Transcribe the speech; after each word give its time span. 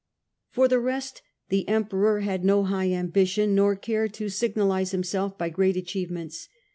For 0.49 0.67
the 0.67 0.79
rest 0.79 1.21
the 1.49 1.69
Emperor 1.69 2.21
bad 2.21 2.43
no 2.43 2.63
high 2.63 2.91
ambition, 2.91 3.53
nor 3.53 3.75
cared 3.75 4.15
to 4.15 4.29
signalise 4.29 4.89
himself 4.89 5.37
by 5.37 5.49
great 5.49 5.77
achievements. 5.77 6.49